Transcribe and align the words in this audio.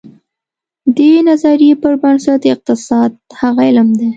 د 0.95 0.95
دې 0.97 1.13
نظریې 1.29 1.73
پر 1.83 1.93
بنسټ 2.01 2.41
اقتصاد 2.53 3.11
هغه 3.39 3.61
علم 3.69 3.87
دی. 3.99 4.09